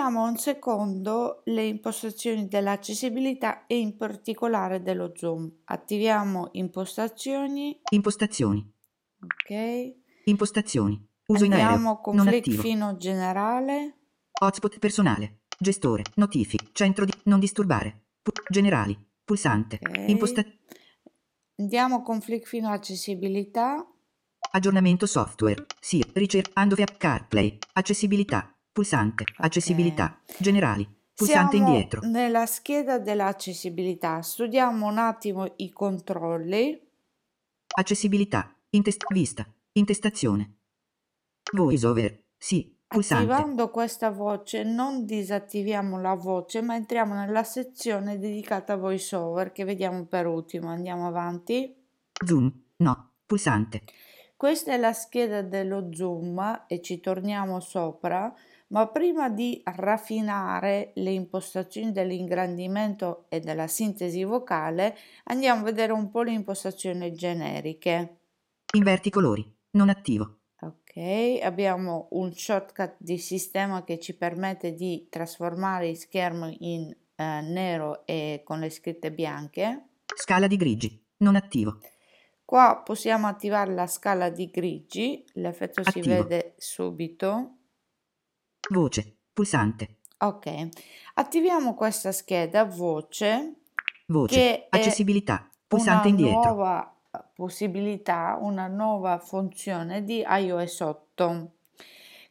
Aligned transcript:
Vediamo 0.00 0.26
un 0.26 0.38
secondo 0.38 1.42
le 1.44 1.66
impostazioni 1.66 2.48
dell'accessibilità 2.48 3.66
e 3.66 3.78
in 3.78 3.98
particolare 3.98 4.80
dello 4.80 5.12
zoom. 5.14 5.58
Attiviamo 5.64 6.48
impostazioni. 6.52 7.78
Impostazioni. 7.90 8.66
Ok. 9.20 9.94
Impostazioni. 10.24 11.06
Uso 11.26 11.44
in 11.44 11.52
aereo. 11.52 11.68
Andiamo 11.68 12.00
flick 12.00 12.48
attivo. 12.48 12.62
fino 12.62 12.96
generale. 12.96 13.98
Hotspot 14.40 14.78
personale. 14.78 15.40
Gestore. 15.58 16.04
Notifiche. 16.14 16.70
Centro 16.72 17.04
di... 17.04 17.12
Non 17.24 17.38
disturbare. 17.38 18.04
Pu- 18.22 18.32
generali. 18.48 18.98
Pulsante. 19.22 19.80
Ok. 19.82 20.08
Imposta... 20.08 20.42
Andiamo 21.56 22.00
con 22.00 22.22
flick 22.22 22.46
fino 22.46 22.70
accessibilità. 22.70 23.86
Aggiornamento 24.52 25.04
software. 25.04 25.66
Sì. 25.78 26.02
Ricerca. 26.14 26.58
Handover 26.58 26.96
CarPlay. 26.96 27.58
Accessibilità. 27.74 28.50
Pulsante. 28.80 29.24
Accessibilità. 29.36 30.18
Generali. 30.38 30.88
Pulsante 31.14 31.56
Siamo 31.58 31.68
indietro. 31.68 32.00
nella 32.04 32.46
scheda 32.46 32.98
dell'accessibilità. 32.98 34.22
Studiamo 34.22 34.86
un 34.86 34.96
attimo 34.96 35.52
i 35.56 35.70
controlli. 35.70 36.80
Accessibilità. 37.76 38.50
Intest... 38.70 39.04
Vista. 39.12 39.46
Intestazione. 39.72 40.54
VoiceOver. 41.52 42.22
Sì. 42.38 42.74
Pulsante. 42.86 43.30
Attivando 43.30 43.68
questa 43.68 44.10
voce 44.10 44.62
non 44.62 45.04
disattiviamo 45.04 46.00
la 46.00 46.14
voce, 46.14 46.62
ma 46.62 46.74
entriamo 46.74 47.12
nella 47.12 47.44
sezione 47.44 48.18
dedicata 48.18 48.72
a 48.72 48.76
VoiceOver 48.76 49.52
che 49.52 49.64
vediamo 49.64 50.06
per 50.06 50.26
ultimo. 50.26 50.70
Andiamo 50.70 51.06
avanti. 51.06 51.76
Zoom. 52.24 52.50
No. 52.76 53.10
Pulsante. 53.26 53.82
Questa 54.40 54.72
è 54.72 54.78
la 54.78 54.94
scheda 54.94 55.42
dello 55.42 55.92
zoom 55.92 56.64
e 56.66 56.80
ci 56.80 56.98
torniamo 56.98 57.60
sopra, 57.60 58.34
ma 58.70 58.86
prima 58.88 59.28
di 59.28 59.60
raffinare 59.64 60.92
le 60.94 61.10
impostazioni 61.10 61.92
dell'ingrandimento 61.92 63.26
e 63.28 63.40
della 63.40 63.66
sintesi 63.66 64.22
vocale, 64.24 64.96
andiamo 65.24 65.60
a 65.60 65.64
vedere 65.64 65.92
un 65.92 66.10
po' 66.10 66.22
le 66.22 66.32
impostazioni 66.32 67.12
generiche. 67.12 68.18
Inverti 68.74 69.10
colori. 69.10 69.44
Non 69.72 69.88
attivo. 69.88 70.38
Ok, 70.60 71.40
abbiamo 71.42 72.08
un 72.10 72.32
shortcut 72.32 72.96
di 72.98 73.18
sistema 73.18 73.82
che 73.82 73.98
ci 73.98 74.16
permette 74.16 74.74
di 74.74 75.06
trasformare 75.08 75.88
il 75.88 75.96
schermo 75.96 76.54
in 76.58 76.94
eh, 77.16 77.40
nero 77.40 78.04
e 78.06 78.42
con 78.44 78.60
le 78.60 78.70
scritte 78.70 79.10
bianche. 79.10 79.88
Scala 80.14 80.46
di 80.46 80.56
grigi. 80.56 81.04
Non 81.18 81.34
attivo. 81.34 81.78
Qua 82.44 82.82
possiamo 82.84 83.26
attivare 83.26 83.72
la 83.72 83.86
scala 83.86 84.28
di 84.28 84.50
grigi, 84.50 85.24
l'effetto 85.34 85.82
si 85.82 85.98
Attivo. 86.00 86.22
vede 86.22 86.54
subito. 86.56 87.59
Voce. 88.68 89.16
Pulsante. 89.32 89.96
Ok, 90.18 90.68
attiviamo 91.14 91.74
questa 91.74 92.12
scheda 92.12 92.64
voce 92.64 93.54
Voce. 94.10 94.66
Accessibilità. 94.68 95.48
Pulsante 95.66 96.08
una 96.08 96.18
indietro. 96.18 96.52
nuova 96.52 96.94
possibilità, 97.34 98.36
una 98.40 98.66
nuova 98.66 99.18
funzione 99.18 100.02
di 100.02 100.24
iOS 100.26 100.80
8. 100.80 101.52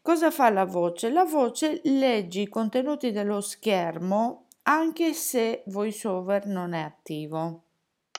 Cosa 0.02 0.30
fa 0.30 0.50
la 0.50 0.66
voce? 0.66 1.09
La 1.09 1.23
voce 1.23 1.80
legge 1.85 2.41
i 2.41 2.47
contenuti 2.50 3.11
dello 3.11 3.39
schermo 3.39 4.47
anche 4.63 5.13
se 5.13 5.63
VoiceOver 5.67 6.47
non 6.47 6.73
è 6.73 6.81
attivo. 6.81 7.63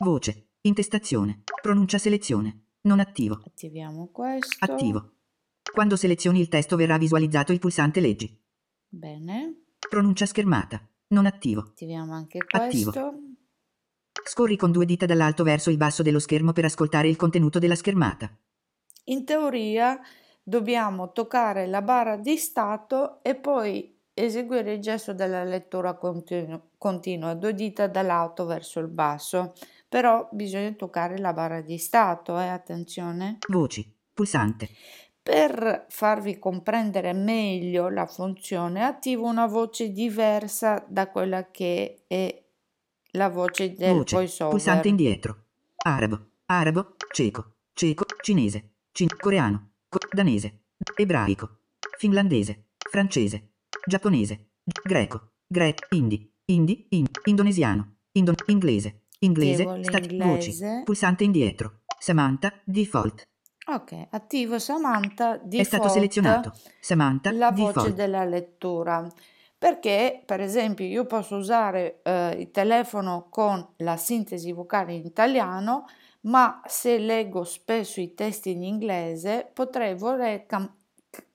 Voce. 0.01 0.47
Intestazione. 0.63 1.43
Pronuncia 1.61 1.99
selezione. 1.99 2.65
Non 2.83 2.99
attivo. 2.99 3.43
Attiviamo 3.45 4.09
questo. 4.11 4.65
Attivo. 4.65 5.13
Quando 5.73 5.97
selezioni 5.97 6.41
il 6.41 6.49
testo 6.49 6.77
verrà 6.77 6.99
visualizzato 6.99 7.53
il 7.53 7.59
pulsante 7.59 8.01
leggi. 8.01 8.37
Bene, 8.89 9.55
Pronuncia 9.89 10.27
schermata. 10.27 10.81
Non 11.09 11.27
attivo. 11.27 11.61
attiviamo 11.61 12.13
anche 12.13 12.39
Attivo. 12.39 12.91
questo. 12.91 13.15
Scorri 14.25 14.57
con 14.57 14.71
due 14.71 14.85
dita 14.85 15.07
dall'alto 15.07 15.43
verso 15.43 15.71
il 15.71 15.77
basso 15.77 16.03
dello 16.03 16.19
schermo 16.19 16.53
per 16.53 16.65
ascoltare 16.67 17.09
il 17.09 17.17
contenuto 17.17 17.59
della 17.59 17.75
schermata. 17.75 18.31
In 19.05 19.25
teoria 19.25 19.99
dobbiamo 20.43 21.13
toccare 21.13 21.67
la 21.67 21.83
barra 21.83 22.17
di 22.17 22.37
stato 22.37 23.23
e 23.23 23.35
poi 23.35 23.97
eseguire 24.15 24.75
il 24.75 24.81
gesto 24.81 25.15
della 25.15 25.43
lettura 25.45 25.95
continu- 25.95 26.61
continua, 26.77 27.35
due 27.35 27.55
dita 27.55 27.87
dall'alto 27.89 28.45
verso 28.45 28.79
il 28.79 28.89
basso, 28.89 29.55
però 29.89 30.29
bisogna 30.33 30.71
toccare 30.73 31.19
la 31.19 31.33
barra 31.33 31.61
di 31.63 31.79
stato, 31.79 32.39
eh, 32.39 32.47
attenzione. 32.49 33.39
Voci. 33.49 33.97
Pulsante. 34.13 34.69
Per 35.23 35.87
farvi 35.89 36.39
comprendere 36.39 37.13
meglio 37.13 37.89
la 37.89 38.07
funzione, 38.07 38.83
attivo 38.83 39.27
una 39.27 39.47
voce 39.47 39.91
diversa 39.91 40.85
da 40.89 41.09
quella 41.09 41.51
che 41.51 42.05
è 42.07 42.43
la 43.13 43.29
voce 43.29 43.75
del 43.75 43.97
Voce. 43.97 44.17
voiceover. 44.17 44.55
Pulsante 44.55 44.89
indietro. 44.89 45.45
Arabo. 45.77 46.31
Arabo. 46.47 46.95
Ceco. 47.13 47.55
Ceco. 47.75 48.05
Cinese. 48.23 48.71
Cin- 48.93 49.15
coreano. 49.19 49.73
co- 49.89 49.99
danese. 50.11 50.63
Ebraico. 50.97 51.59
Finlandese. 51.99 52.69
Francese. 52.79 53.51
Giapponese. 53.87 54.53
Greco. 54.83 55.33
Greco. 55.47 55.87
Hindi. 55.91 56.33
Hindi. 56.47 56.87
in- 56.91 57.07
indonesiano. 57.25 57.97
Indon- 58.13 58.37
inglese. 58.47 59.03
Inglese. 59.21 59.65
L'inglese. 59.65 60.17
voci. 60.25 60.83
Pulsante 60.85 61.25
indietro. 61.25 61.81
Samantha. 61.99 62.53
Default. 62.65 63.29
Ok, 63.73 64.07
attivo 64.11 64.59
Samantha 64.59 65.35
È 65.35 65.41
default. 65.45 65.67
stato 65.67 65.89
selezionato. 65.89 66.53
Samantha. 66.81 67.31
la 67.33 67.51
voce 67.51 67.73
Default. 67.73 67.95
della 67.95 68.25
lettura. 68.25 69.07
Perché, 69.57 70.23
per 70.25 70.41
esempio, 70.41 70.87
io 70.87 71.05
posso 71.05 71.37
usare 71.37 72.01
eh, 72.03 72.31
il 72.41 72.51
telefono 72.51 73.27
con 73.29 73.75
la 73.79 73.97
sintesi 73.99 74.53
vocale 74.53 74.95
in 74.95 75.05
italiano, 75.05 75.85
ma 76.23 76.63
se 76.67 76.99
leggo 76.99 77.45
spesso 77.45 78.01
i 78.01 78.15
testi 78.15 78.51
in 78.53 78.63
inglese, 78.63 79.51
potrei 79.53 79.95
voler 79.95 80.47
cam- 80.47 80.73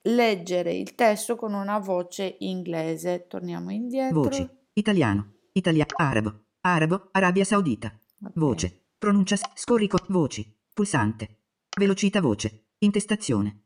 leggere 0.02 0.72
il 0.74 0.94
testo 0.96 1.36
con 1.36 1.54
una 1.54 1.78
voce 1.78 2.36
inglese. 2.40 3.26
Torniamo 3.28 3.70
indietro. 3.70 4.22
Voci. 4.22 4.48
Italiano. 4.72 5.32
Italia. 5.52 5.86
Arabo. 5.96 6.40
Arabo. 6.62 7.08
Arabia 7.12 7.44
Saudita. 7.44 7.92
Ok. 8.24 8.32
Voce. 8.34 8.80
Pronuncia. 8.98 9.36
s- 9.36 9.42
Scorri 9.54 9.86
con. 9.86 10.00
Voci. 10.08 10.52
Pulsante. 10.74 11.35
Velocità 11.78 12.22
voce. 12.22 12.68
Intestazione. 12.78 13.64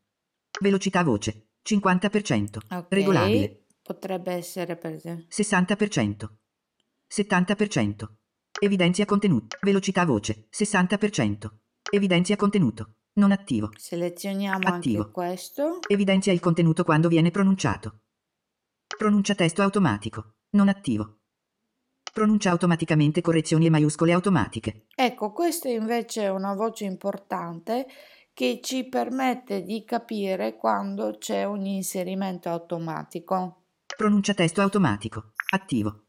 Velocità 0.61 1.05
voce. 1.05 1.51
50%. 1.63 2.59
Ok, 2.69 2.87
Regolabile. 2.89 3.67
Potrebbe 3.81 4.33
essere 4.33 4.77
per 4.77 4.95
esempio. 4.95 5.27
60%. 5.31 6.29
70%. 7.09 8.09
Evidenzia 8.61 9.05
contenuto. 9.05 9.57
Velocità 9.61 10.05
voce. 10.05 10.49
60%. 10.51 11.49
Evidenzia 11.93 12.35
contenuto. 12.35 12.95
Non 13.13 13.31
attivo. 13.31 13.71
Selezioniamo 13.77 14.67
Attivo. 14.67 15.03
anche 15.03 15.13
questo. 15.13 15.79
Evidenzia 15.87 16.33
il 16.33 16.41
contenuto 16.41 16.83
quando 16.83 17.07
viene 17.07 17.31
pronunciato. 17.31 18.01
Pronuncia 18.99 19.37
testo 19.37 19.63
automatico. 19.63 20.35
Non 20.57 20.69
attivo. 20.69 21.20
Pronuncia 22.13 22.51
automaticamente 22.51 23.21
correzioni 23.21 23.67
e 23.67 23.71
maiuscole 23.71 24.13
automatiche. 24.13 24.87
Ecco, 24.95 25.33
questa 25.33 25.69
invece 25.69 26.23
è 26.25 26.31
una 26.31 26.55
voce 26.55 26.85
importante 26.85 27.87
che 28.35 28.61
ci 28.63 28.85
permette 28.89 29.63
di 29.63 29.85
capire 29.85 30.57
quando 30.57 31.17
c'è 31.19 31.45
un 31.45 31.65
inserimento 31.67 32.49
automatico. 32.49 33.63
Pronuncia 33.97 34.35
testo 34.35 34.61
automatico. 34.61 35.33
Attivo. 35.51 36.05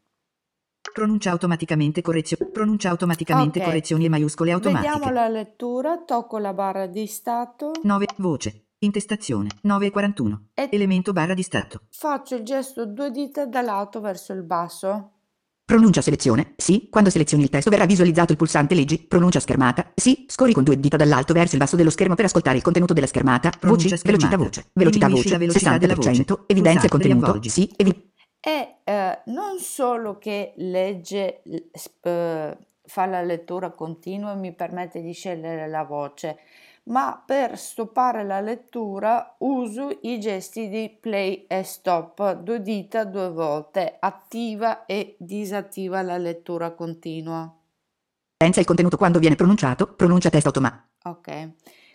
Pronuncia 0.92 1.30
automaticamente 1.30 2.02
correzioni. 2.02 2.50
Pronuncia 2.50 2.90
automaticamente 2.90 3.58
Ok. 3.60 3.64
correzioni 3.66 4.04
e 4.04 4.08
maiuscole 4.08 4.50
automatiche. 4.52 4.92
Vediamo 4.92 5.12
la 5.12 5.28
lettura, 5.28 6.02
tocco 6.04 6.38
la 6.38 6.52
barra 6.52 6.86
di 6.86 7.06
stato, 7.06 7.72
9. 7.82 8.06
Voce. 8.16 8.66
Intestazione. 8.78 9.48
9.41. 9.62 10.48
E- 10.54 10.68
Elemento 10.72 11.12
barra 11.12 11.34
di 11.34 11.42
stato. 11.42 11.82
faccio 11.90 12.34
il 12.34 12.42
gesto 12.42 12.84
due 12.86 13.10
dita 13.12 13.46
dall'alto 13.46 14.00
verso 14.00 14.32
il 14.32 14.42
basso. 14.42 15.11
Pronuncia 15.72 16.02
selezione. 16.02 16.52
Sì. 16.56 16.88
Quando 16.90 17.08
selezioni 17.08 17.44
il 17.44 17.48
testo 17.48 17.70
verrà 17.70 17.86
visualizzato 17.86 18.32
il 18.32 18.36
pulsante 18.36 18.74
leggi. 18.74 18.98
Pronuncia 18.98 19.40
schermata. 19.40 19.90
Sì. 19.94 20.26
Scorri 20.28 20.52
con 20.52 20.64
due 20.64 20.78
dita 20.78 20.98
dall'alto 20.98 21.32
verso 21.32 21.54
il 21.54 21.62
basso 21.62 21.76
dello 21.76 21.88
schermo 21.88 22.14
per 22.14 22.26
ascoltare 22.26 22.58
il 22.58 22.62
contenuto 22.62 22.92
della 22.92 23.06
schermata. 23.06 23.48
Pronuncia 23.58 23.88
Voci. 23.88 23.96
schermata. 23.96 24.36
Velocità 24.36 24.36
voce. 24.36 24.70
Velocità 24.74 25.08
voce. 25.08 25.38
velocità 25.38 25.78
della 25.78 25.94
60%. 25.94 25.96
voce. 25.96 26.44
Evidenzia 26.48 26.88
Pulsante, 26.88 26.88
contenuto. 26.88 27.48
Sì. 27.48 27.72
Evi- 27.76 28.12
E 28.38 28.74
eh, 28.84 29.18
non 29.26 29.58
solo 29.60 30.18
che 30.18 30.52
legge, 30.56 31.40
sp- 31.72 32.58
fa 32.84 33.06
la 33.06 33.22
lettura 33.22 33.70
continua 33.70 34.32
e 34.32 34.36
mi 34.36 34.52
permette 34.52 35.00
di 35.00 35.12
scegliere 35.14 35.68
la 35.68 35.84
voce, 35.84 36.36
ma 36.84 37.22
per 37.24 37.58
stoppare 37.58 38.24
la 38.24 38.40
lettura 38.40 39.36
uso 39.38 39.98
i 40.02 40.18
gesti 40.18 40.68
di 40.68 40.96
play 41.00 41.44
e 41.46 41.62
stop, 41.62 42.34
due 42.34 42.60
dita 42.60 43.04
due 43.04 43.30
volte, 43.30 43.96
attiva 44.00 44.84
e 44.86 45.16
disattiva 45.18 46.02
la 46.02 46.16
lettura 46.16 46.72
continua. 46.72 47.52
Evidenzia 48.42 48.62
il 48.62 48.66
contenuto 48.66 48.96
quando 48.96 49.20
viene 49.20 49.36
pronunciato. 49.36 49.94
Pronuncia 49.94 50.30
testo 50.30 50.48
automatico. 50.48 50.88
Ok. 51.04 51.50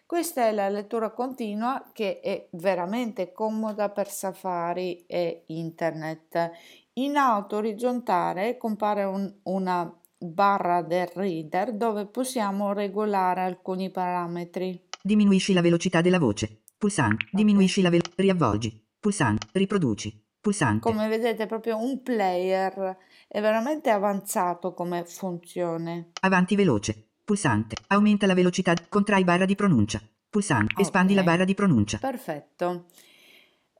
Questa 0.06 0.48
è 0.48 0.54
la 0.54 0.70
lettura 0.70 1.10
continua 1.10 1.90
che 1.92 2.22
è 2.22 2.48
veramente 2.52 3.34
comoda 3.34 3.90
per 3.90 4.10
Safari 4.10 5.06
e 5.06 5.44
Internet. 5.48 6.52
In 6.94 7.18
alto 7.18 7.58
orizzontale 7.58 8.56
compare 8.56 9.04
un- 9.04 9.30
una 9.44 9.94
barra 10.18 10.82
del 10.82 11.08
reader 11.14 11.74
dove 11.74 12.08
possiamo 12.08 12.74
regolare 12.74 13.42
alcuni 13.42 13.92
parametri. 13.92 14.88
Diminuisci 15.02 15.54
la 15.54 15.62
velocità 15.62 16.02
della 16.02 16.20
voce. 16.20 16.64
Pulsante. 16.78 17.28
Diminuisci 17.32 17.82
la 17.82 17.90
velocità. 17.90 18.22
Riavvolgi. 18.22 18.86
Pulsante. 19.00 19.48
Riproduci. 19.52 20.26
Pulsante. 20.40 20.90
Come 20.90 21.08
vedete 21.08 21.44
è 21.44 21.48
proprio 21.48 21.78
un 21.78 22.02
player, 22.02 22.98
è 23.28 23.42
veramente 23.42 23.90
avanzato 23.90 24.74
come 24.74 25.04
funzione. 25.06 26.12
Avanti 26.22 26.56
veloce. 26.56 27.10
Pulsante. 27.24 27.76
Aumenta 27.88 28.26
la 28.26 28.34
velocità. 28.34 28.74
Contrai 28.88 29.24
barra 29.24 29.46
di 29.46 29.56
pronuncia. 29.56 30.02
Pulsante. 30.30 30.82
Espandi 30.82 31.14
la 31.14 31.24
barra 31.24 31.44
di 31.44 31.54
pronuncia. 31.54 31.98
Perfetto. 31.98 32.86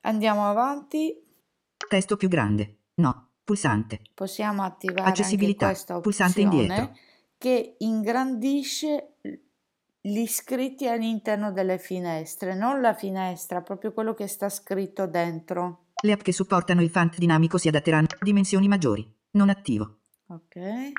Andiamo 0.02 0.48
avanti. 0.48 1.14
Testo 1.88 2.16
più 2.16 2.28
grande. 2.28 2.78
No. 2.94 3.27
Pulsante. 3.48 4.02
Possiamo 4.12 4.62
attivare 4.62 5.08
Accessibilità. 5.08 5.72
Pulsante 6.02 6.42
indietro. 6.42 6.92
che 7.38 7.76
ingrandisce 7.78 9.14
gli 10.02 10.26
scritti 10.26 10.86
all'interno 10.86 11.50
delle 11.50 11.78
finestre, 11.78 12.54
non 12.54 12.82
la 12.82 12.92
finestra, 12.92 13.62
proprio 13.62 13.94
quello 13.94 14.12
che 14.12 14.26
sta 14.26 14.50
scritto 14.50 15.06
dentro. 15.06 15.86
Le 16.02 16.12
app 16.12 16.20
che 16.20 16.32
supportano 16.32 16.82
il 16.82 16.90
font 16.90 17.16
dinamico 17.16 17.56
si 17.56 17.68
adatteranno. 17.68 18.08
Dimensioni 18.20 18.68
maggiori. 18.68 19.10
Non 19.30 19.48
attivo. 19.48 20.00
Ok. 20.26 20.92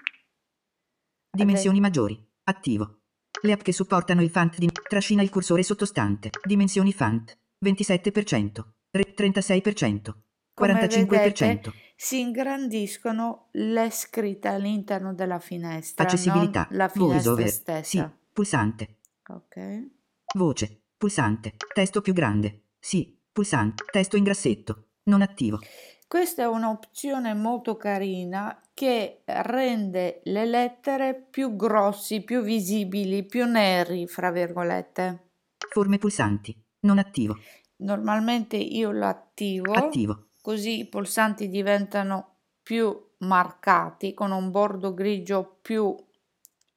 Dimensioni 1.30 1.80
maggiori. 1.80 2.20
Attivo. 2.46 3.02
Le 3.44 3.52
app 3.52 3.62
che 3.62 3.74
supportano 3.74 4.24
il 4.24 4.32
font 4.32 4.58
di 4.58 4.68
trascina 4.88 5.22
il 5.22 5.30
cursore 5.30 5.62
sottostante. 5.62 6.32
Dimensioni 6.44 6.94
font. 6.94 7.38
27%. 7.64 8.64
Re- 8.90 9.14
36%. 9.16 10.14
Come 10.56 10.74
45%. 10.74 11.89
Si 12.02 12.18
ingrandiscono 12.22 13.50
le 13.52 13.90
scritte 13.90 14.48
all'interno 14.48 15.14
della 15.14 15.38
finestra, 15.38 16.06
Accessibilità. 16.06 16.66
la 16.72 16.88
finestra. 16.88 17.36
Sì. 17.36 17.50
stessa. 17.50 18.18
Pulsante. 18.32 19.00
Ok. 19.28 19.88
Voce. 20.34 20.84
Pulsante. 20.96 21.56
Testo 21.74 22.00
più 22.00 22.14
grande. 22.14 22.68
Sì. 22.80 23.20
Pulsante. 23.30 23.84
Testo 23.92 24.16
in 24.16 24.24
grassetto. 24.24 24.86
Non 25.04 25.22
attivo. 25.22 25.60
Questa 26.08 26.44
è 26.44 26.48
un'opzione 26.48 27.34
molto 27.34 27.76
carina 27.76 28.62
che 28.74 29.24
rende 29.26 30.22
le 30.24 30.46
lettere 30.46 31.16
più 31.30 31.58
grossi, 31.58 32.24
più 32.24 32.42
visibili, 32.42 33.26
più 33.26 33.46
neri, 33.46 34.08
fra 34.08 34.32
virgolette. 34.32 35.32
Forme 35.70 35.98
pulsanti. 35.98 36.58
Non 36.84 36.98
attivo. 36.98 37.38
Normalmente 37.82 38.56
io 38.56 38.92
lo 38.92 39.06
attivo, 39.06 39.74
Attivo. 39.74 40.29
Così 40.50 40.80
i 40.80 40.88
pulsanti 40.88 41.48
diventano 41.48 42.38
più 42.64 43.00
marcati, 43.20 44.16
con 44.16 44.32
un 44.32 44.50
bordo 44.50 44.96
grigio 44.96 45.60
più 45.62 45.96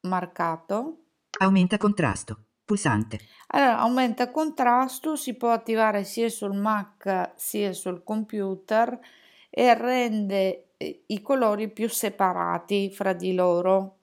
marcato. 0.02 1.04
Aumenta 1.38 1.78
contrasto. 1.78 2.48
Pulsante. 2.66 3.20
Allora, 3.46 3.78
aumenta 3.78 4.30
contrasto, 4.30 5.16
si 5.16 5.36
può 5.36 5.52
attivare 5.52 6.04
sia 6.04 6.28
sul 6.28 6.54
Mac 6.54 7.32
sia 7.36 7.72
sul 7.72 8.02
computer 8.04 9.00
e 9.48 9.72
rende 9.72 10.74
eh, 10.76 11.04
i 11.06 11.22
colori 11.22 11.70
più 11.70 11.88
separati 11.88 12.90
fra 12.90 13.14
di 13.14 13.32
loro. 13.32 14.00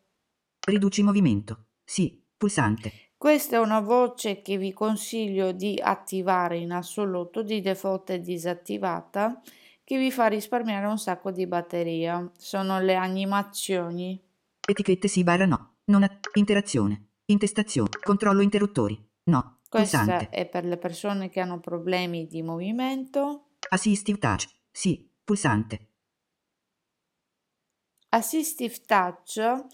Riduci 0.65 1.03
movimento. 1.03 1.65
Sì. 1.83 2.19
Pulsante. 2.35 3.08
Questa 3.19 3.57
è 3.57 3.59
una 3.59 3.81
voce 3.81 4.41
che 4.41 4.57
vi 4.57 4.71
consiglio 4.71 5.51
di 5.51 5.77
attivare 5.77 6.57
in 6.57 6.71
assoluto, 6.71 7.43
di 7.43 7.59
default 7.59 8.11
è 8.11 8.19
disattivata, 8.21 9.41
che 9.83 9.97
vi 9.97 10.09
fa 10.09 10.27
risparmiare 10.27 10.85
un 10.85 10.97
sacco 10.97 11.29
di 11.29 11.45
batteria. 11.45 12.31
Sono 12.37 12.79
le 12.79 12.95
animazioni. 12.95 14.17
Etichette 14.65 15.09
sì 15.09 15.25
barra 15.25 15.45
no. 15.45 15.79
Non 15.87 16.03
att- 16.03 16.29
interazione. 16.35 17.07
Intestazione. 17.25 17.89
Controllo 18.01 18.39
interruttori. 18.39 18.97
No. 19.23 19.57
Questa 19.67 19.97
Pulsante. 19.97 20.29
è 20.29 20.47
per 20.47 20.63
le 20.63 20.77
persone 20.77 21.27
che 21.27 21.41
hanno 21.41 21.59
problemi 21.59 22.25
di 22.25 22.41
movimento. 22.41 23.49
Assistive 23.67 24.17
touch. 24.17 24.47
Sì. 24.71 25.05
Pulsante. 25.25 25.87
Assistive 28.11 28.77
Touch 28.85 29.65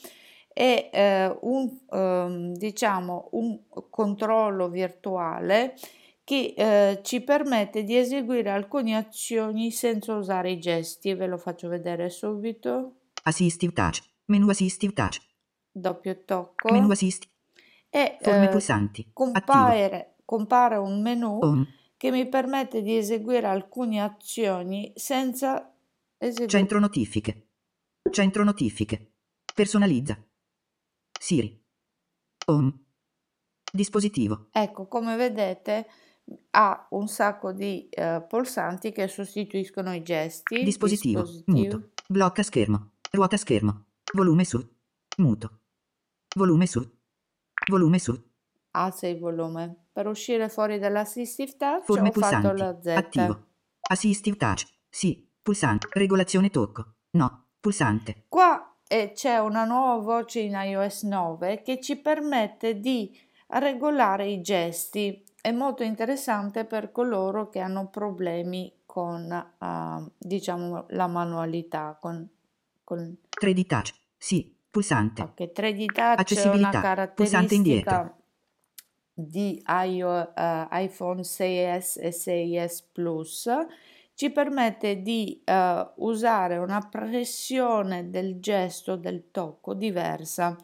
è 0.55 0.89
eh, 0.89 1.37
un, 1.41 1.69
ehm, 1.91 2.53
diciamo, 2.53 3.27
un 3.33 3.59
controllo 3.89 4.69
virtuale 4.69 5.75
che 6.23 6.53
eh, 6.55 7.01
ci 7.03 7.19
permette 7.19 7.83
di 7.83 7.97
eseguire 7.97 8.51
alcune 8.51 8.95
azioni 8.95 9.69
senza 9.69 10.15
usare 10.15 10.51
i 10.51 10.59
gesti. 10.59 11.13
Ve 11.13 11.27
lo 11.27 11.37
faccio 11.37 11.67
vedere 11.67 12.09
subito. 12.09 12.99
Assistive 13.23 13.73
touch. 13.73 14.01
Menu 14.27 14.47
assistive 14.47 14.93
touch. 14.93 15.19
Doppio 15.69 16.23
tocco 16.23 16.71
Menu 16.71 16.89
assistive. 16.89 17.33
e 17.89 18.17
Forme 18.21 18.45
eh, 18.45 18.49
pulsanti. 18.49 19.09
Compare, 19.11 20.15
compare 20.23 20.77
un 20.77 21.01
menu 21.01 21.37
Home. 21.41 21.67
che 21.97 22.11
mi 22.11 22.29
permette 22.29 22.81
di 22.81 22.95
eseguire 22.95 23.47
alcune 23.47 24.01
azioni 24.01 24.93
senza 24.95 25.69
eseguire. 26.17 26.49
Centro 26.49 26.79
notifiche. 26.79 27.47
Centro 28.09 28.45
notifiche. 28.45 29.11
Personalizza. 29.53 30.17
Siri. 31.19 31.63
Home. 32.47 32.85
Dispositivo. 33.71 34.47
Ecco, 34.51 34.87
come 34.87 35.15
vedete 35.15 35.87
ha 36.51 36.87
un 36.91 37.07
sacco 37.07 37.51
di 37.51 37.87
eh, 37.89 38.25
pulsanti 38.27 38.91
che 38.91 39.07
sostituiscono 39.07 39.93
i 39.93 40.01
gesti. 40.01 40.63
Dispositivo. 40.63 41.21
Dispositivo. 41.21 41.57
Muto. 41.57 41.89
Blocca 42.07 42.43
schermo. 42.43 42.93
Ruota 43.11 43.37
schermo. 43.37 43.85
Volume 44.13 44.43
su. 44.45 44.65
Muto. 45.17 45.59
Volume 46.35 46.65
su. 46.67 46.81
Volume 47.69 47.99
su. 47.99 48.19
Alza 48.71 49.07
il 49.07 49.19
volume. 49.19 49.87
Per 49.91 50.07
uscire 50.07 50.49
fuori 50.49 50.79
dall'assistive 50.79 51.55
touch 51.55 51.85
Forme 51.85 52.09
ho 52.09 52.11
fatto 52.11 52.49
pulsanti. 52.49 52.61
la 52.61 52.81
Z. 52.81 52.87
Attivo. 52.87 53.47
Assistive 53.81 54.35
touch. 54.37 54.65
Sì. 54.89 55.29
Pulsante. 55.41 55.87
Regolazione 55.91 56.49
tocco. 56.49 56.95
No. 57.11 57.47
Pulsante. 57.59 58.25
Qua 58.27 58.74
eh, 58.87 59.11
c'è 59.13 59.37
una 59.39 59.65
nuova 59.65 60.01
voce 60.01 60.39
in 60.39 60.53
iOS 60.53 61.03
9 61.03 61.61
che 61.61 61.79
ci 61.79 61.97
permette 61.97 62.79
di 62.79 63.17
regolare 63.47 64.27
i 64.27 64.41
gesti. 64.41 65.23
È 65.39 65.51
molto 65.51 65.83
interessante 65.83 66.65
per 66.65 66.91
coloro 66.91 67.49
che 67.49 67.59
hanno 67.59 67.87
problemi 67.89 68.71
con, 68.85 69.31
eh, 69.31 70.11
diciamo, 70.17 70.85
la 70.89 71.07
manualità, 71.07 71.97
con, 71.99 72.27
con 72.83 73.17
3D 73.39 73.65
touch. 73.65 73.93
Sì. 74.17 74.53
Pulsante. 74.75 75.21
Ok, 75.21 75.51
3D 75.53 75.85
Touch 75.85 75.95
è 75.95 76.01
una 76.01 76.15
Accessibilità, 76.17 77.07
pulsante 77.07 77.55
indietro. 77.55 77.91
caratteristica 77.91 78.23
di 79.17 79.63
eh, 79.65 80.67
iPhone 80.83 81.21
6S 81.21 82.01
e 82.01 82.09
6S 82.09 82.83
Plus. 82.91 83.49
Ci 84.17 84.31
permette 84.31 85.01
di 85.01 85.41
eh, 85.43 85.91
usare 85.97 86.55
una 86.55 86.79
pressione 86.89 88.09
del 88.09 88.39
gesto 88.39 88.95
del 88.95 89.29
tocco 89.29 89.73
diversa. 89.73 90.55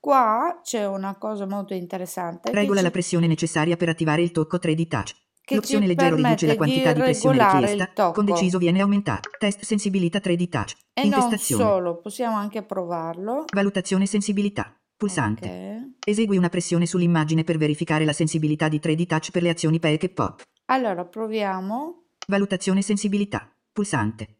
Qua 0.00 0.58
c'è 0.64 0.84
una 0.84 1.16
cosa 1.16 1.46
molto 1.46 1.74
interessante 1.74 2.50
Regola 2.50 2.78
ci- 2.78 2.84
la 2.84 2.90
pressione 2.90 3.26
necessaria 3.28 3.76
per 3.76 3.88
attivare 3.88 4.22
il 4.22 4.32
tocco 4.32 4.56
3D 4.56 4.88
touch. 4.88 5.14
L'opzione 5.50 5.86
leggero 5.86 6.16
riduce 6.16 6.46
la 6.48 6.56
quantità 6.56 6.92
di 6.92 7.00
pressione 7.00 7.38
regolare 7.38 7.72
il 7.72 7.78
richiesta. 7.78 8.10
Con 8.10 8.24
deciso 8.24 8.58
viene 8.58 8.80
aumentata. 8.80 9.30
Test 9.38 9.62
sensibilità 9.62 10.18
3D 10.18 10.48
touch. 10.48 10.74
E 10.92 11.02
non 11.04 11.20
Intestazione. 11.20 11.62
solo, 11.62 11.96
possiamo 12.00 12.36
anche 12.36 12.62
provarlo. 12.64 13.44
Valutazione 13.54 14.06
sensibilità. 14.06 14.76
Pulsante. 14.96 15.46
Ok. 15.46 16.08
Esegui 16.08 16.36
una 16.36 16.48
pressione 16.48 16.84
sull'immagine 16.84 17.44
per 17.44 17.58
verificare 17.58 18.04
la 18.04 18.12
sensibilità 18.12 18.68
di 18.68 18.80
3D 18.80 19.06
touch 19.06 19.30
per 19.30 19.42
le 19.42 19.50
azioni 19.50 19.78
pack 19.78 20.02
e 20.02 20.08
pop. 20.08 20.42
Allora 20.66 21.04
proviamo. 21.04 22.07
Valutazione 22.38 22.82
sensibilità. 22.82 23.50
Pulsante. 23.72 24.36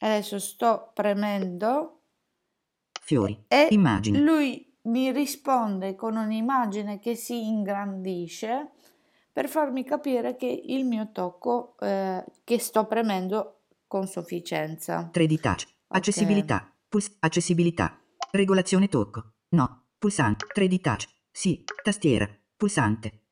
Adesso 0.00 0.38
sto 0.38 0.92
premendo 0.94 2.02
Fiori. 3.00 3.44
e 3.48 3.66
Immagini. 3.70 4.20
lui 4.20 4.78
mi 4.82 5.10
risponde 5.10 5.96
con 5.96 6.16
un'immagine 6.16 7.00
che 7.00 7.16
si 7.16 7.48
ingrandisce 7.48 8.70
per 9.32 9.48
farmi 9.48 9.82
capire 9.84 10.36
che 10.36 10.46
il 10.46 10.84
mio 10.84 11.10
tocco 11.10 11.76
eh, 11.80 12.24
che 12.44 12.58
sto 12.60 12.86
premendo 12.86 13.62
con 13.88 14.06
sufficienza. 14.06 15.10
3D 15.12 15.40
touch. 15.40 15.66
Accessibilità. 15.88 16.72
Puls- 16.88 17.16
accessibilità. 17.18 18.00
Regolazione 18.30 18.88
tocco. 18.88 19.32
No. 19.48 19.86
Pulsante. 19.98 20.46
3D 20.54 20.80
touch. 20.80 21.08
Sì. 21.32 21.64
Tastiera. 21.82 22.28
Pulsante. 22.56 23.24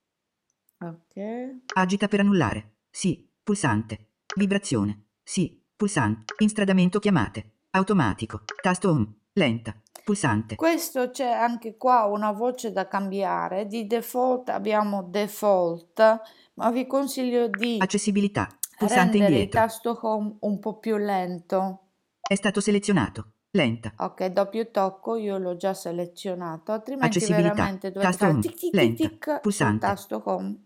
Ok. 0.81 1.63
Agita 1.75 2.09
per 2.09 2.21
annullare. 2.21 2.79
Sì. 2.91 3.28
Pulsante. 3.49 4.09
Vibrazione. 4.37 5.05
Sì. 5.23 5.59
Pulsante. 5.75 6.35
Instradamento 6.40 6.99
chiamate. 6.99 7.52
Automatico. 7.71 8.43
Tasto 8.61 8.90
home. 8.90 9.21
Lenta. 9.33 9.75
Pulsante. 10.05 10.55
Questo 10.55 11.09
c'è 11.09 11.31
anche 11.31 11.78
qua 11.78 12.05
una 12.05 12.33
voce 12.33 12.73
da 12.73 12.87
cambiare. 12.87 13.67
Di 13.67 13.87
default 13.87 14.50
abbiamo 14.50 15.02
default, 15.02 16.21
ma 16.57 16.71
vi 16.71 16.87
consiglio 16.87 17.49
di 17.49 17.78
Accessibilità. 17.81 18.49
Pulsante 18.76 19.12
rendere 19.12 19.25
il 19.28 19.33
indietro. 19.38 19.61
tasto 19.61 19.99
home 20.02 20.37
un 20.40 20.59
po' 20.59 20.78
più 20.78 20.99
lento. 20.99 21.85
È 22.21 22.35
stato 22.35 22.61
selezionato. 22.61 23.33
Lenta. 23.52 23.95
Ok, 23.97 24.26
doppio 24.26 24.71
tocco, 24.71 25.17
io 25.17 25.38
l'ho 25.38 25.57
già 25.57 25.73
selezionato, 25.73 26.73
altrimenti 26.73 27.19
veramente 27.25 27.90
dovete 27.90 28.11
Tasto 28.11 28.26
fare 28.26 28.40
tic 28.40 28.55
tic 28.57 28.71
tic 28.73 28.95
tic 28.95 29.40
Pulsante. 29.40 29.87
tasto 29.87 30.21
home. 30.23 30.64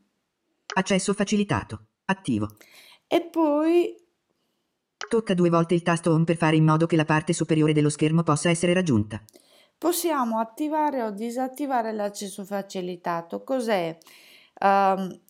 Accesso 0.74 1.14
facilitato. 1.14 1.86
Attivo. 2.06 2.56
E 3.06 3.22
poi 3.22 3.96
Tocca 5.08 5.34
due 5.34 5.50
volte 5.50 5.74
il 5.74 5.82
tasto 5.82 6.12
Home 6.12 6.24
per 6.24 6.36
fare 6.36 6.56
in 6.56 6.64
modo 6.64 6.86
che 6.86 6.96
la 6.96 7.04
parte 7.04 7.32
superiore 7.34 7.72
dello 7.74 7.90
schermo 7.90 8.22
possa 8.22 8.48
essere 8.50 8.72
raggiunta. 8.72 9.22
possiamo 9.78 10.38
attivare 10.38 11.02
o 11.02 11.10
disattivare 11.10 11.92
l'accesso 11.92 12.44
facilitato. 12.44 13.42
Cos'è? 13.42 13.98
Eh, 14.58 15.20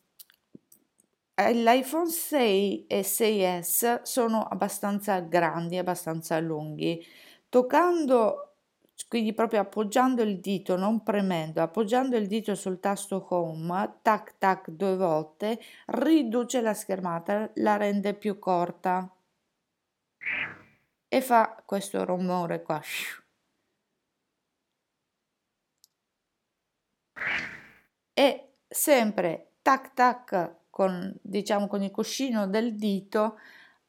L'iPhone 1.55 2.11
6 2.11 2.87
e 2.87 3.03
6S 3.03 4.03
sono 4.03 4.43
abbastanza 4.43 5.21
grandi, 5.21 5.79
abbastanza 5.79 6.39
lunghi. 6.39 7.05
Toccando, 7.49 8.52
quindi 9.09 9.33
proprio 9.35 9.61
appoggiando 9.61 10.23
il 10.23 10.41
dito, 10.41 10.77
non 10.77 11.03
premendo, 11.03 11.63
appoggiando 11.63 12.17
il 12.17 12.27
dito 12.27 12.55
sul 12.55 12.81
tasto 12.81 13.27
Home, 13.31 13.99
tac 14.03 14.35
tac 14.39 14.71
due 14.71 14.97
volte, 14.97 15.61
riduce 15.87 16.61
la 16.61 16.75
schermata, 16.75 17.51
la 17.57 17.77
rende 17.77 18.15
più 18.15 18.39
corta 18.39 19.11
e 21.09 21.21
fa 21.21 21.63
questo 21.67 22.05
rumore 22.05 22.63
qua. 22.63 22.81
E 28.15 28.49
sempre 28.69 29.53
tac 29.63 29.93
tac 29.95 30.55
con 30.71 31.15
diciamo 31.21 31.67
con 31.67 31.83
il 31.83 31.91
cuscino 31.91 32.47
del 32.47 32.77
dito 32.77 33.39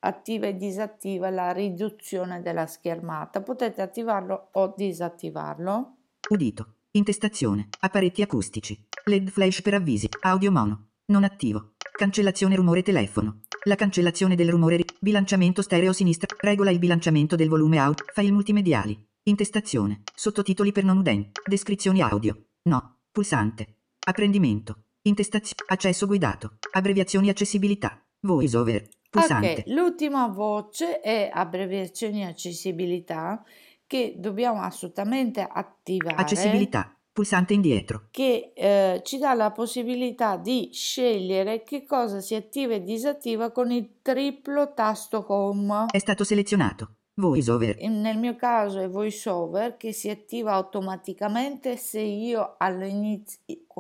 attiva 0.06 0.48
e 0.48 0.56
disattiva 0.56 1.30
la 1.30 1.52
riduzione 1.52 2.42
della 2.42 2.68
schermata. 2.68 3.42
Potete 3.42 3.82
attivarlo 3.82 4.50
o 4.54 4.74
disattivarlo. 4.76 5.96
Udito. 6.30 6.76
Intestazione. 6.92 7.70
Apparecchi 7.80 8.22
acustici. 8.22 8.86
LED 9.06 9.30
flash 9.30 9.62
per 9.62 9.74
avvisi. 9.76 10.08
Audio 10.22 10.52
mono. 10.52 10.90
Non 11.06 11.24
attivo. 11.24 11.74
Cancellazione 11.92 12.56
rumore 12.56 12.82
telefono. 12.84 13.42
La 13.66 13.76
cancellazione 13.76 14.36
del 14.36 14.50
rumore. 14.50 14.78
ri- 14.78 14.86
Bilanciamento 15.00 15.62
stereo 15.62 15.94
sinistra. 15.94 16.28
Regola 16.40 16.70
il 16.70 16.80
bilanciamento 16.80 17.36
del 17.36 17.50
volume 17.50 17.78
audio. 17.78 18.06
File 18.14 18.32
multimediali. 18.32 18.98
Intestazione. 19.24 20.04
Sottotitoli 20.14 20.72
per 20.72 20.84
non 20.84 20.98
udenti. 20.98 21.32
Descrizioni 21.46 22.02
audio. 22.02 22.46
No. 22.64 23.00
Pulsante. 23.12 23.78
Apprendimento. 24.06 24.84
Intestazione. 25.04 25.64
Accesso 25.68 26.06
guidato. 26.06 26.58
Abbreviazioni 26.72 27.30
accessibilità. 27.30 28.02
Voice 28.22 28.56
over. 28.58 28.88
Pulsante. 29.20 29.54
Ok, 29.60 29.68
l'ultima 29.68 30.28
voce 30.28 31.00
è 31.00 31.30
abbreviazioni 31.32 32.26
accessibilità 32.26 33.44
che 33.86 34.16
dobbiamo 34.18 34.62
assolutamente 34.62 35.48
attivare. 35.48 36.16
Accessibilità. 36.16 36.98
Pulsante 37.14 37.54
indietro. 37.54 38.08
che 38.10 38.54
eh, 38.56 39.02
ci 39.04 39.20
dà 39.20 39.36
la 39.36 39.52
possibilità 39.52 40.36
di 40.36 40.72
scegliere 40.74 41.62
che 41.62 41.86
cosa 41.86 42.20
si 42.20 42.34
attiva 42.34 42.74
e 42.74 42.82
disattiva 42.82 43.52
con 43.52 43.70
il 43.70 44.00
triplo 44.02 44.74
tasto 44.74 45.24
home. 45.28 45.86
È 45.92 46.00
stato 46.00 46.24
selezionato. 46.24 46.96
Voice 47.16 47.52
over. 47.52 47.76
In- 47.82 48.02
Nel 48.02 48.18
mio 48.18 48.36
caso 48.36 48.80
è 48.80 48.90
VoiceOver 48.90 49.78
che 49.78 49.92
si 49.92 50.10
attiva 50.10 50.54
automaticamente 50.54 51.78
se 51.78 52.00
io 52.00 52.58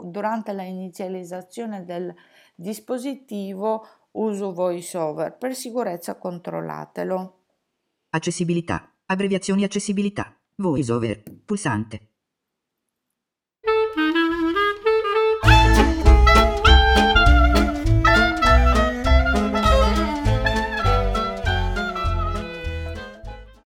durante 0.04 0.52
la 0.52 0.62
inizializzazione 0.62 1.84
del 1.84 2.14
dispositivo 2.54 3.88
uso 4.14 4.54
VoiceOver. 4.54 5.38
Per 5.38 5.56
sicurezza 5.56 6.16
controllatelo. 6.16 7.40
Accessibilità. 8.10 8.92
Abbreviazioni 9.06 9.64
accessibilità. 9.64 10.36
Voice 10.56 10.92
over. 10.92 11.24
Pulsante. 11.46 12.13